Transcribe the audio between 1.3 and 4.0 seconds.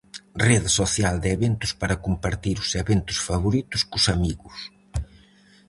eventos para compartir os eventos favoritos